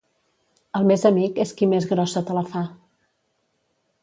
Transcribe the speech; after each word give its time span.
El 0.79 0.87
més 0.91 1.05
amic 1.11 1.37
és 1.45 1.53
qui 1.59 1.69
més 1.75 1.87
grossa 1.93 2.25
te 2.31 2.39
la 2.39 2.45
fa. 2.55 2.65